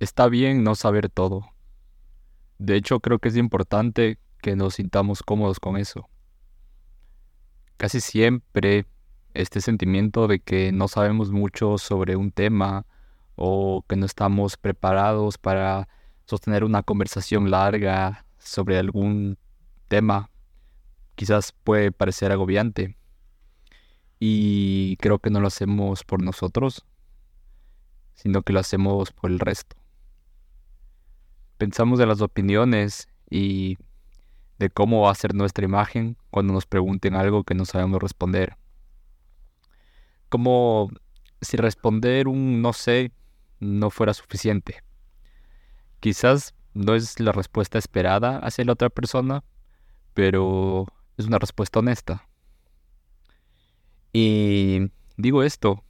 [0.00, 1.46] está bien no saber todo.
[2.58, 6.08] De hecho, creo que es importante que nos sintamos cómodos con eso.
[7.76, 8.86] Casi siempre
[9.32, 12.84] este sentimiento de que no sabemos mucho sobre un tema
[13.36, 15.88] o que no estamos preparados para
[16.26, 19.38] sostener una conversación larga sobre algún
[19.88, 20.30] tema
[21.14, 22.96] quizás puede parecer agobiante.
[24.18, 26.86] Y creo que no lo hacemos por nosotros,
[28.14, 29.79] sino que lo hacemos por el resto.
[31.60, 33.76] Pensamos de las opiniones y
[34.58, 38.56] de cómo va a ser nuestra imagen cuando nos pregunten algo que no sabemos responder.
[40.30, 40.88] Como
[41.42, 43.12] si responder un no sé
[43.58, 44.82] no fuera suficiente.
[46.00, 49.44] Quizás no es la respuesta esperada hacia la otra persona,
[50.14, 50.86] pero
[51.18, 52.26] es una respuesta honesta.
[54.14, 55.84] Y digo esto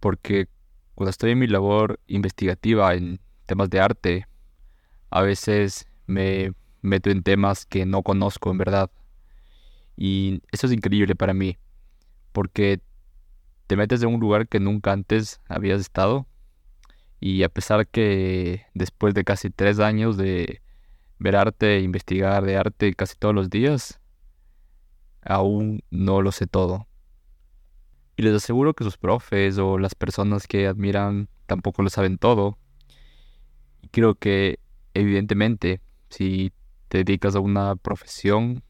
[0.00, 0.48] porque
[0.94, 4.26] cuando estoy en mi labor investigativa en temas de arte,
[5.10, 8.90] a veces me meto en temas que no conozco en verdad.
[9.96, 11.58] Y eso es increíble para mí,
[12.32, 12.80] porque
[13.66, 16.26] te metes en un lugar que nunca antes habías estado.
[17.20, 20.62] Y a pesar que después de casi tres años de
[21.18, 24.00] ver arte, investigar de arte casi todos los días,
[25.22, 26.86] aún no lo sé todo.
[28.16, 32.58] Y les aseguro que sus profes o las personas que admiran tampoco lo saben todo.
[33.90, 34.58] Creo que,
[34.94, 36.52] evidentemente, si
[36.88, 38.62] te dedicas a una profesión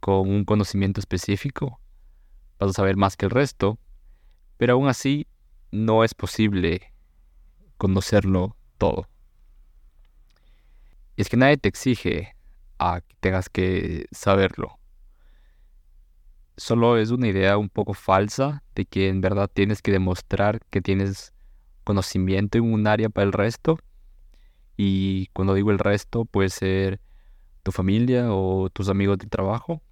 [0.00, 1.80] con un conocimiento específico,
[2.58, 3.78] vas a saber más que el resto,
[4.56, 5.26] pero aún así
[5.70, 6.92] no es posible
[7.76, 9.08] conocerlo todo.
[11.16, 12.36] Es que nadie te exige
[12.78, 14.78] a que tengas que saberlo.
[16.56, 20.80] Solo es una idea un poco falsa de que en verdad tienes que demostrar que
[20.80, 21.32] tienes
[21.84, 23.78] conocimiento en un área para el resto.
[24.76, 27.00] Y cuando digo el resto, puede ser
[27.62, 29.82] tu familia o tus amigos de trabajo.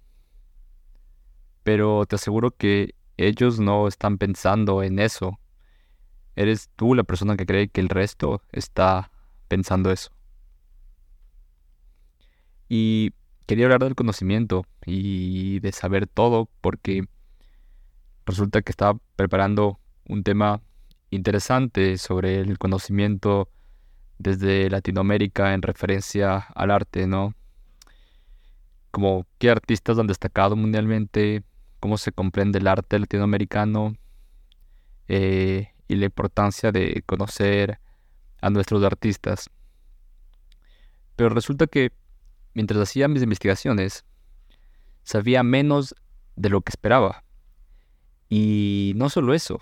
[1.63, 5.39] Pero te aseguro que ellos no están pensando en eso.
[6.35, 9.11] Eres tú la persona que cree que el resto está
[9.47, 10.11] pensando eso.
[12.67, 13.13] Y
[13.45, 17.07] quería hablar del conocimiento y de saber todo porque
[18.25, 20.61] resulta que estaba preparando un tema
[21.09, 23.49] interesante sobre el conocimiento
[24.17, 27.33] desde Latinoamérica en referencia al arte, ¿no?
[28.95, 31.43] como qué artistas han destacado mundialmente,
[31.81, 33.97] cómo se comprende el arte latinoamericano
[35.09, 37.81] eh, y la importancia de conocer
[38.39, 39.49] a nuestros artistas.
[41.17, 41.91] Pero resulta que
[42.53, 44.05] mientras hacía mis investigaciones,
[45.03, 45.93] sabía menos
[46.37, 47.25] de lo que esperaba.
[48.29, 49.59] Y no solo eso,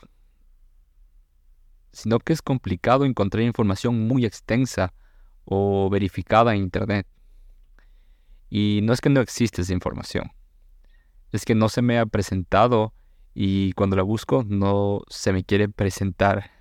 [1.93, 4.93] sino que es complicado encontrar información muy extensa
[5.45, 7.07] o verificada en Internet.
[8.49, 10.31] Y no es que no existe esa información,
[11.31, 12.93] es que no se me ha presentado
[13.33, 16.51] y cuando la busco no se me quiere presentar.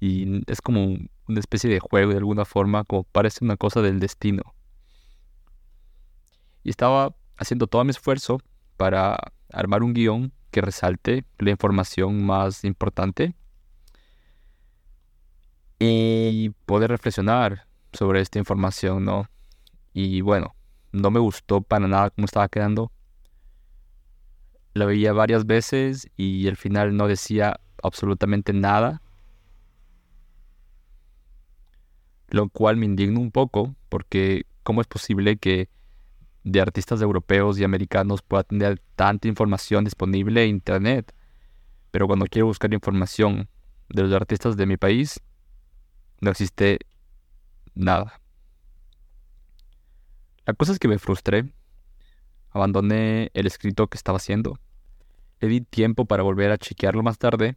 [0.00, 4.00] Y es como una especie de juego de alguna forma, como parece una cosa del
[4.00, 4.42] destino.
[6.62, 8.40] Y estaba haciendo todo mi esfuerzo
[8.76, 13.34] para armar un guion que resalte la información más importante
[15.86, 19.28] y poder reflexionar sobre esta información, ¿no?
[19.92, 20.54] Y bueno,
[20.92, 22.90] no me gustó para nada cómo estaba quedando.
[24.72, 29.02] La veía varias veces y al final no decía absolutamente nada.
[32.28, 35.68] Lo cual me indigna un poco porque ¿cómo es posible que
[36.42, 41.14] de artistas europeos y americanos pueda tener tanta información disponible en Internet?
[41.90, 43.48] Pero cuando quiero buscar información
[43.90, 45.20] de los artistas de mi país,
[46.24, 46.80] no existe
[47.74, 48.20] nada.
[50.46, 51.52] La cosa es que me frustré,
[52.50, 54.58] abandoné el escrito que estaba haciendo,
[55.40, 57.56] le di tiempo para volver a chequearlo más tarde.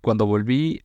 [0.00, 0.82] Cuando volví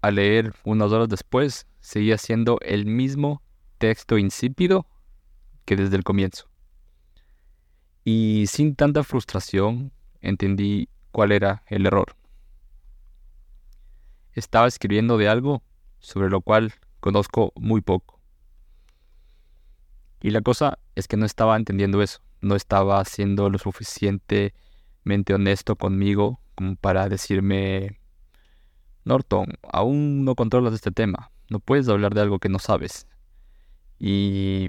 [0.00, 3.42] a leer unas horas después, seguía siendo el mismo
[3.78, 4.86] texto insípido
[5.64, 6.48] que desde el comienzo.
[8.04, 12.16] Y sin tanta frustración entendí cuál era el error.
[14.34, 15.62] Estaba escribiendo de algo
[16.00, 18.20] sobre lo cual conozco muy poco.
[20.20, 25.76] Y la cosa es que no estaba entendiendo eso, no estaba siendo lo suficientemente honesto
[25.76, 28.00] conmigo como para decirme,
[29.04, 33.06] Norton, aún no controlas este tema, no puedes hablar de algo que no sabes.
[33.98, 34.68] Y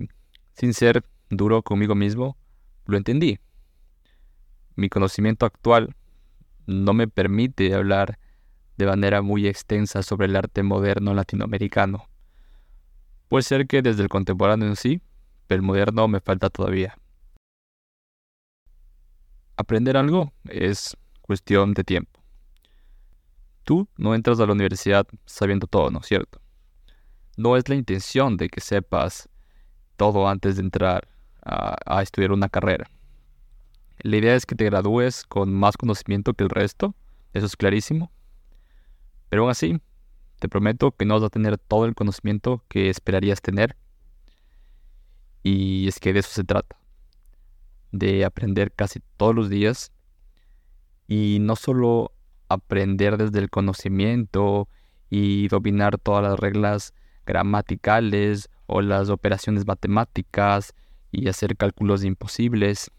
[0.54, 2.38] sin ser duro conmigo mismo,
[2.86, 3.40] lo entendí.
[4.76, 5.96] Mi conocimiento actual
[6.66, 8.20] no me permite hablar
[8.78, 12.08] de manera muy extensa sobre el arte moderno latinoamericano.
[13.28, 15.02] Puede ser que desde el contemporáneo en sí,
[15.48, 16.98] pero el moderno me falta todavía.
[19.58, 22.22] Aprender algo es cuestión de tiempo.
[23.64, 26.40] Tú no entras a la universidad sabiendo todo, ¿no es cierto?
[27.38, 29.30] No es la intención de que sepas
[29.96, 31.08] todo antes de entrar
[31.42, 32.90] a, estudiar una carrera.
[34.00, 36.96] La idea es que te gradúes con más conocimiento que el resto,
[37.34, 38.12] eso es clarísimo.
[39.36, 39.82] Pero aún así,
[40.40, 43.76] te prometo que no vas a tener todo el conocimiento que esperarías tener.
[45.44, 46.80] Y es que de eso se trata.
[47.92, 49.92] De aprender casi todos los días.
[51.06, 52.14] Y no solo
[52.48, 54.70] aprender desde el conocimiento
[55.10, 56.94] y dominar todas las reglas
[57.26, 60.76] gramaticales o las operaciones matemáticas
[61.12, 62.90] y hacer cálculos imposibles.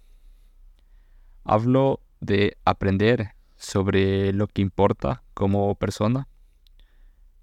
[1.45, 3.36] Hablo de aprender
[3.67, 6.29] sobre lo que importa como persona,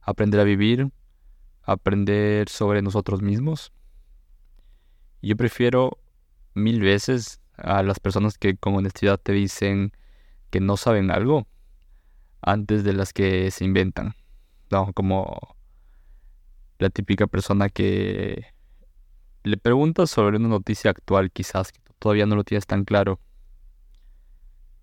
[0.02, 0.90] aprender a vivir,
[1.64, 3.74] aprender sobre nosotros mismos.
[5.22, 6.00] Yo prefiero
[6.54, 9.92] mil veces a las personas que con honestidad te dicen
[10.50, 11.46] que no saben algo
[12.42, 14.16] antes de las que se inventan.
[14.96, 15.58] Como
[16.80, 18.46] la típica persona que
[19.44, 23.20] le preguntas sobre una noticia actual quizás que todavía no lo tienes tan claro.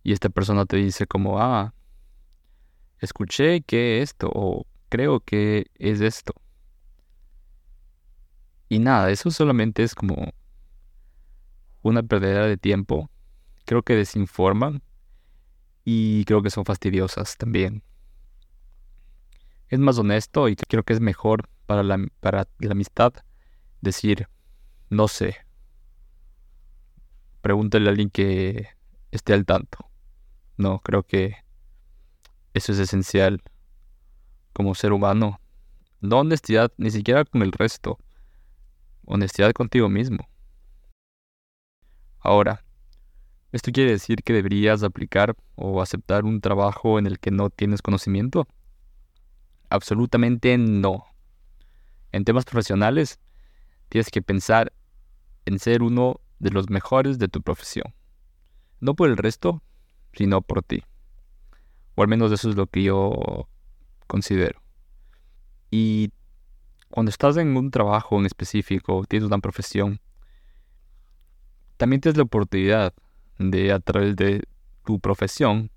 [0.03, 1.75] Y esta persona te dice como, ah,
[2.99, 6.35] escuché que esto o creo que es esto.
[8.69, 10.33] Y nada, eso solamente es como
[11.83, 13.11] una pérdida de tiempo.
[13.65, 14.83] Creo que desinforman
[15.85, 17.83] y creo que son fastidiosas también.
[19.69, 23.13] Es más honesto y creo que es mejor para la, para la amistad
[23.81, 24.29] decir,
[24.89, 25.37] no sé.
[27.41, 28.69] Pregúntale a alguien que
[29.11, 29.90] esté al tanto.
[30.61, 31.37] No, creo que
[32.53, 33.41] eso es esencial
[34.53, 35.41] como ser humano.
[36.03, 37.99] No honestidad ni siquiera con el resto.
[39.07, 40.29] Honestidad contigo mismo.
[42.19, 42.63] Ahora,
[43.53, 47.81] ¿Esto quiere decir que deberías aplicar o aceptar un trabajo en el que no tienes
[47.81, 48.47] conocimiento?
[49.71, 51.07] Absolutamente no.
[52.13, 53.19] En temas profesionales,
[53.89, 54.75] tienes que pensar
[55.47, 57.95] en ser uno de los mejores de tu profesión.
[58.79, 59.65] No por el resto,
[60.13, 60.83] sino por ti.
[61.95, 63.49] O al menos eso es lo que yo
[64.07, 64.61] considero.
[65.71, 66.13] Y
[66.91, 70.01] cuando estás en un trabajo en específico, tienes una profesión,
[71.77, 72.93] también tienes la oportunidad
[73.39, 74.43] de a través de
[74.85, 75.71] tu profesión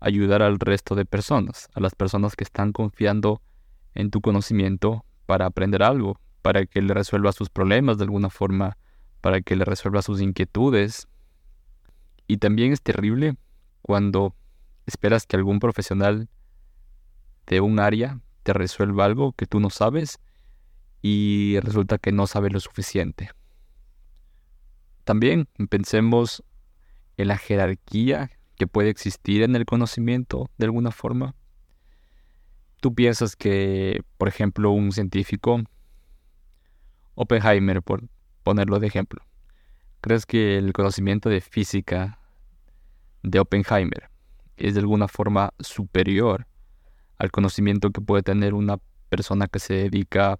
[0.00, 3.40] ayudar al resto de personas, a las personas que están confiando
[3.94, 8.76] en tu conocimiento para aprender algo, para que le resuelva sus problemas de alguna forma,
[9.20, 11.08] para que le resuelva sus inquietudes.
[12.26, 13.36] Y también es terrible
[13.84, 14.34] cuando
[14.86, 16.30] esperas que algún profesional
[17.46, 20.20] de un área te resuelva algo que tú no sabes
[21.02, 23.28] y resulta que no sabe lo suficiente.
[25.04, 26.42] También pensemos
[27.18, 31.34] en la jerarquía que puede existir en el conocimiento de alguna forma.
[32.80, 35.62] Tú piensas que, por ejemplo, un científico,
[37.16, 38.08] Oppenheimer, por
[38.42, 39.22] ponerlo de ejemplo,
[40.00, 42.18] ¿crees que el conocimiento de física
[43.24, 44.10] de Oppenheimer
[44.56, 46.46] es de alguna forma superior
[47.18, 48.78] al conocimiento que puede tener una
[49.08, 50.36] persona que se dedica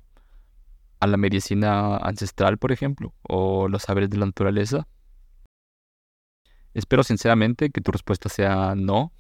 [1.01, 4.87] a la medicina ancestral, por ejemplo, o los saberes de la naturaleza?
[6.75, 9.13] Espero sinceramente que tu respuesta sea no,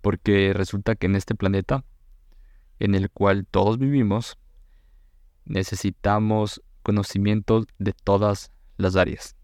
[0.00, 1.84] porque resulta que en este planeta
[2.78, 4.38] en el cual todos vivimos,
[5.44, 9.37] necesitamos conocimientos de todas las áreas.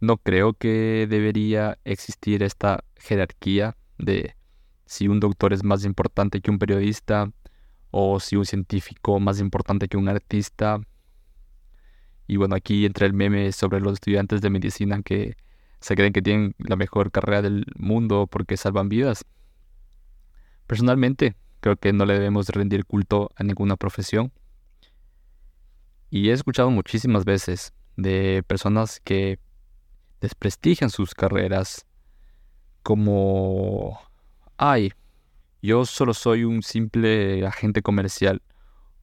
[0.00, 4.34] No creo que debería existir esta jerarquía de
[4.86, 7.30] si un doctor es más importante que un periodista
[7.90, 10.80] o si un científico más importante que un artista
[12.30, 15.36] y bueno, aquí entra el meme sobre los estudiantes de medicina que
[15.80, 19.24] se creen que tienen la mejor carrera del mundo porque salvan vidas.
[20.68, 24.30] Personalmente, creo que no le debemos rendir culto a ninguna profesión.
[26.08, 29.40] Y he escuchado muchísimas veces de personas que
[30.20, 31.86] desprestigian sus carreras
[32.82, 33.98] como,
[34.56, 34.92] ay,
[35.62, 38.42] yo solo soy un simple agente comercial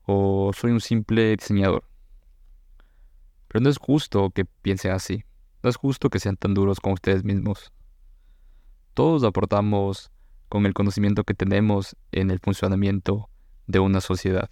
[0.06, 1.84] o soy un simple diseñador.
[3.48, 5.24] Pero no es justo que piensen así.
[5.62, 7.72] No es justo que sean tan duros con ustedes mismos.
[8.94, 10.10] Todos aportamos
[10.48, 13.28] con el conocimiento que tenemos en el funcionamiento
[13.66, 14.50] de una sociedad.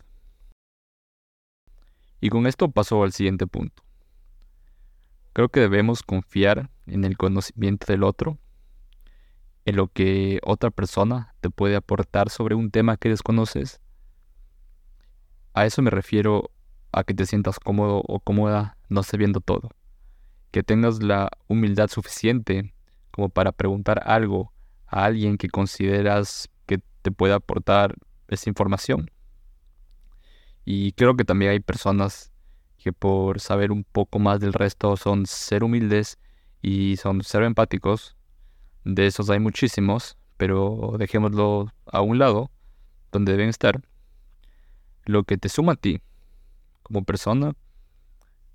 [2.20, 3.85] Y con esto paso al siguiente punto.
[5.36, 8.38] Creo que debemos confiar en el conocimiento del otro
[9.66, 13.82] en lo que otra persona te puede aportar sobre un tema que desconoces.
[15.52, 16.52] A eso me refiero
[16.90, 19.68] a que te sientas cómodo o cómoda no sabiendo todo.
[20.52, 22.72] Que tengas la humildad suficiente
[23.10, 24.54] como para preguntar algo
[24.86, 27.94] a alguien que consideras que te puede aportar
[28.28, 29.10] esa información.
[30.64, 32.32] Y creo que también hay personas
[32.86, 36.20] que por saber un poco más del resto son ser humildes
[36.62, 38.16] y son ser empáticos.
[38.84, 42.52] De esos hay muchísimos, pero dejémoslo a un lado,
[43.10, 43.82] donde deben estar.
[45.04, 46.00] Lo que te suma a ti
[46.84, 47.56] como persona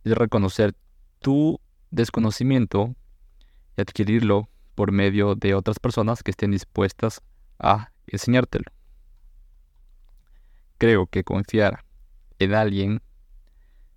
[0.06, 0.76] es reconocer
[1.20, 1.60] tu
[1.90, 2.96] desconocimiento
[3.76, 7.22] y adquirirlo por medio de otras personas que estén dispuestas
[7.60, 8.72] a enseñártelo.
[10.78, 11.84] Creo que confiar
[12.40, 13.02] en alguien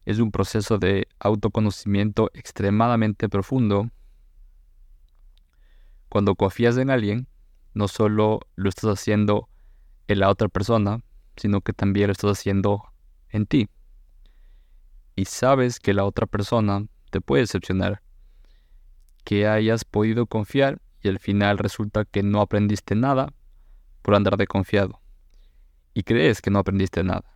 [0.05, 3.91] es un proceso de autoconocimiento extremadamente profundo.
[6.09, 7.27] Cuando confías en alguien,
[7.73, 9.49] no solo lo estás haciendo
[10.07, 11.01] en la otra persona,
[11.37, 12.85] sino que también lo estás haciendo
[13.31, 13.69] en ti.
[15.17, 18.03] Y sabes que la otra persona te puede decepcionar,
[19.25, 23.33] que hayas podido confiar y al final resulta que no aprendiste nada
[24.03, 25.01] por andar de confiado.
[25.95, 27.34] Y crees que no aprendiste nada.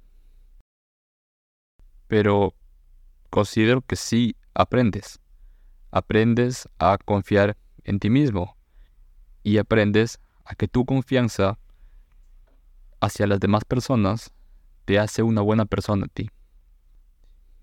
[2.08, 2.54] Pero
[3.30, 5.20] considero que sí aprendes.
[5.90, 8.56] Aprendes a confiar en ti mismo
[9.42, 11.58] y aprendes a que tu confianza
[13.00, 14.32] hacia las demás personas
[14.84, 16.30] te hace una buena persona a ti.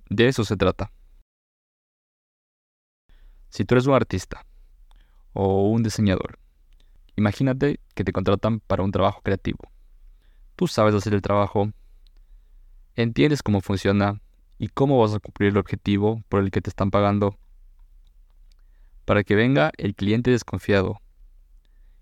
[0.09, 0.91] De eso se trata.
[3.49, 4.45] Si tú eres un artista
[5.33, 6.39] o un diseñador,
[7.15, 9.59] imagínate que te contratan para un trabajo creativo.
[10.55, 11.71] Tú sabes hacer el trabajo,
[12.95, 14.21] entiendes cómo funciona
[14.57, 17.37] y cómo vas a cumplir el objetivo por el que te están pagando
[19.05, 20.99] para que venga el cliente desconfiado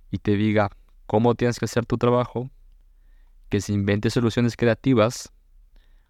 [0.09, 0.69] y te diga
[1.05, 2.49] cómo tienes que hacer tu trabajo,
[3.49, 5.33] que se invente soluciones creativas,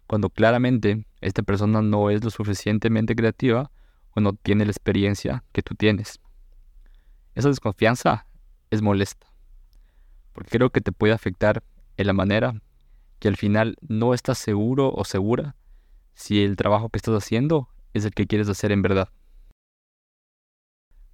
[0.06, 3.70] cuando claramente esta persona no es lo suficientemente creativa
[4.10, 6.20] o no tiene la experiencia que tú tienes.
[7.34, 8.26] Esa desconfianza
[8.70, 9.26] es molesta,
[10.32, 11.62] porque creo que te puede afectar
[11.96, 12.60] en la manera
[13.18, 15.56] que al final no estás seguro o segura
[16.14, 19.08] si el trabajo que estás haciendo es el que quieres hacer en verdad.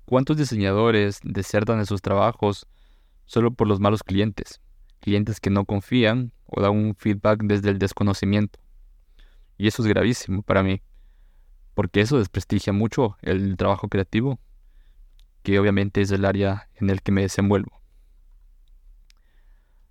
[0.04, 2.66] ¿Cuántos diseñadores desertan de sus trabajos
[3.26, 4.60] solo por los malos clientes?
[5.00, 8.58] Clientes que no confían o dan un feedback desde el desconocimiento.
[9.56, 10.82] Y eso es gravísimo para mí,
[11.74, 14.40] porque eso desprestigia mucho el trabajo creativo,
[15.42, 17.80] que obviamente es el área en el que me desenvuelvo.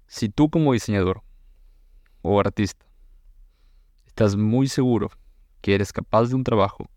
[0.08, 1.24] Si tú como diseñador
[2.22, 2.89] o artista
[4.20, 5.12] estás muy seguro
[5.62, 6.90] que eres capaz de un trabajo,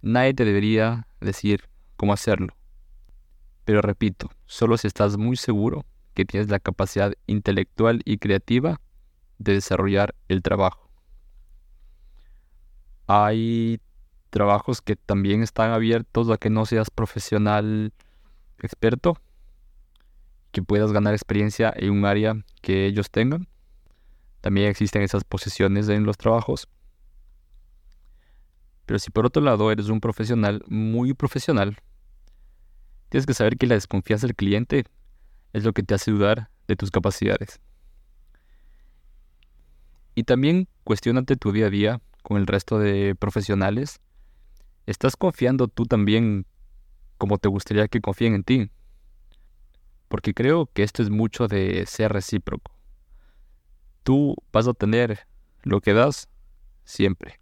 [0.00, 1.68] nadie te debería decir
[1.98, 2.56] cómo hacerlo.
[3.66, 8.80] Pero repito, solo si estás muy seguro que tienes la capacidad intelectual y creativa
[9.36, 10.88] de desarrollar el trabajo.
[13.06, 13.78] Hay
[14.30, 17.92] trabajos que también están abiertos a que no seas profesional
[18.60, 19.18] experto,
[20.52, 23.46] que puedas ganar experiencia en un área que ellos tengan.
[24.40, 26.68] También existen esas posiciones en los trabajos.
[28.86, 31.76] Pero si por otro lado eres un profesional muy profesional,
[33.08, 34.84] tienes que saber que la desconfianza del cliente
[35.52, 37.60] es lo que te hace dudar de tus capacidades.
[40.14, 44.00] Y también cuestionate tu día a día con el resto de profesionales.
[44.86, 46.46] ¿Estás confiando tú también
[47.18, 48.70] como te gustaría que confíen en ti?
[50.08, 52.79] Porque creo que esto es mucho de ser recíproco
[54.10, 55.20] tú vas a tener
[55.62, 56.28] lo que das
[56.82, 57.38] siempre.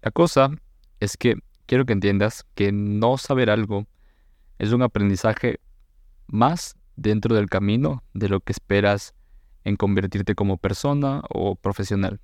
[0.00, 0.52] La cosa
[1.00, 3.88] es que quiero que entiendas que no saber algo
[4.60, 5.58] es un aprendizaje
[6.28, 9.12] más dentro del camino de lo que esperas
[9.64, 12.20] en convertirte como persona o profesional.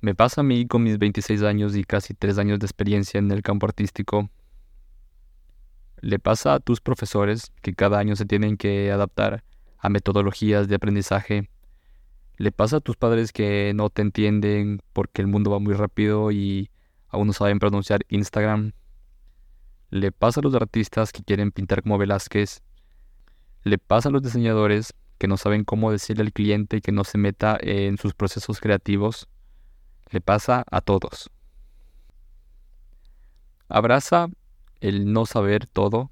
[0.00, 3.30] Me pasa a mí con mis 26 años y casi 3 años de experiencia en
[3.30, 4.30] el campo artístico.
[6.00, 9.44] Le pasa a tus profesores que cada año se tienen que adaptar
[9.84, 11.50] a metodologías de aprendizaje.
[12.38, 16.32] Le pasa a tus padres que no te entienden porque el mundo va muy rápido
[16.32, 16.70] y
[17.08, 18.72] aún no saben pronunciar Instagram.
[19.90, 22.62] Le pasa a los artistas que quieren pintar como Velázquez.
[23.62, 27.18] Le pasa a los diseñadores que no saben cómo decirle al cliente que no se
[27.18, 29.28] meta en sus procesos creativos.
[30.10, 31.30] Le pasa a todos.
[33.68, 34.28] Abraza
[34.80, 36.10] el no saber todo.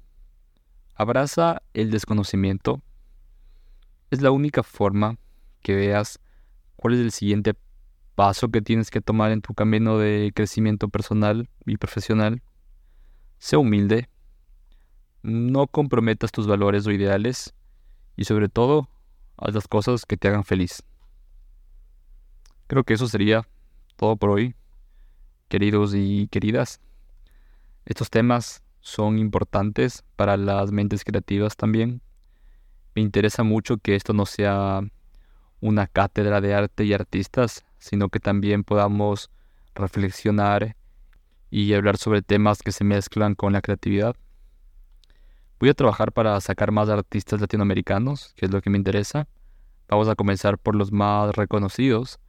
[0.93, 2.83] Abraza el desconocimiento
[4.13, 5.17] es la única forma
[5.61, 6.19] que veas
[6.75, 7.55] cuál es el siguiente
[8.13, 12.43] paso que tienes que tomar en tu camino de crecimiento personal y profesional.
[13.39, 14.09] Sé humilde.
[15.23, 17.55] no comprometas tus valores o ideales
[18.15, 18.89] y sobre todo,
[19.37, 20.83] haz las cosas que te hagan feliz.
[22.67, 23.47] Creo que eso sería
[23.95, 24.53] todo por hoy,
[25.47, 26.81] queridos y queridas.
[27.85, 32.01] Estos temas son importantes para las mentes creativas también.
[32.95, 34.81] Me interesa mucho que esto no sea
[35.61, 39.31] una cátedra de arte y artistas, sino que también podamos
[39.75, 40.75] reflexionar
[41.49, 44.15] y hablar sobre temas que se mezclan con la creatividad.
[45.59, 49.27] Voy a trabajar para sacar más artistas latinoamericanos, que es lo que me interesa.
[49.87, 52.19] Vamos a comenzar por los más reconocidos,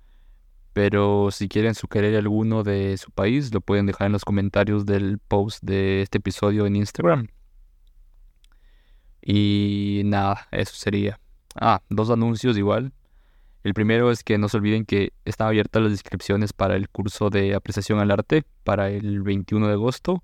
[0.73, 5.19] pero si quieren sugerir alguno de su país, lo pueden dejar en los comentarios del
[5.19, 7.29] post de este episodio en Instagram.
[9.25, 11.19] Y nada, eso sería.
[11.55, 12.93] Ah, dos anuncios igual.
[13.63, 17.31] El primero es que no se olviden que están abiertas las inscripciones para el curso
[17.31, 20.23] de apreciación al arte para el 21 de agosto,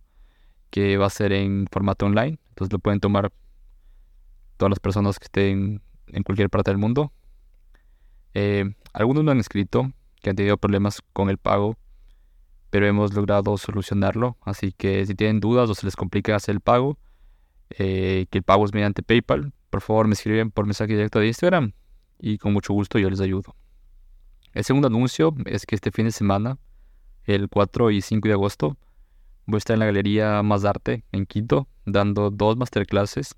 [0.69, 2.39] que va a ser en formato online.
[2.51, 3.33] Entonces lo pueden tomar
[4.59, 7.13] todas las personas que estén en cualquier parte del mundo.
[8.35, 9.91] Eh, algunos me han escrito
[10.21, 11.79] que han tenido problemas con el pago,
[12.69, 14.37] pero hemos logrado solucionarlo.
[14.43, 16.99] Así que si tienen dudas o se les complica hacer el pago,
[17.71, 21.29] eh, que el pago es mediante PayPal, por favor me escriben por mensaje directo de
[21.29, 21.73] Instagram
[22.19, 23.55] y con mucho gusto yo les ayudo.
[24.53, 26.59] El segundo anuncio es que este fin de semana,
[27.25, 28.77] el 4 y 5 de agosto,
[29.47, 33.37] voy a estar en la Galería Más Arte en Quito, dando dos masterclasses.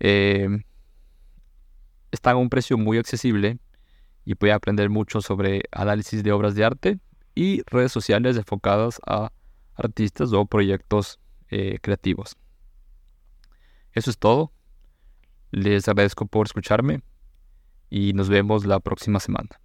[0.00, 0.48] Eh,
[2.12, 3.58] están a un precio muy accesible
[4.24, 6.98] y a aprender mucho sobre análisis de obras de arte
[7.34, 9.32] y redes sociales enfocadas a
[9.74, 11.18] artistas o proyectos
[11.50, 12.36] eh, creativos.
[13.92, 14.52] Eso es todo.
[15.50, 17.02] Les agradezco por escucharme
[17.90, 19.60] y nos vemos la próxima semana.